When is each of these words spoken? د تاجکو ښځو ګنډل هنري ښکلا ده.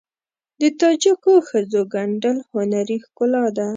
د 0.61 0.61
تاجکو 0.79 1.33
ښځو 1.49 1.81
ګنډل 1.93 2.37
هنري 2.53 2.97
ښکلا 3.05 3.45
ده. 3.57 3.67